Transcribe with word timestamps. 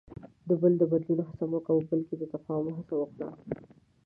د 0.47 0.49
بل 0.61 0.73
د 0.77 0.83
بدلون 0.91 1.19
هڅه 1.29 1.45
مه 1.51 1.59
کوه، 1.65 1.81
بلکې 1.91 2.15
د 2.17 2.23
تفاهم 2.33 2.67
هڅه 2.79 2.93
وکړه. 2.97 3.29